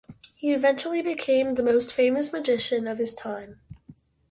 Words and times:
He 0.33 0.51
eventually 0.51 1.03
became 1.03 1.51
the 1.53 1.61
most 1.61 1.93
famous 1.93 2.33
magician 2.33 2.87
of 2.87 2.97
his 2.97 3.13
time. 3.13 3.59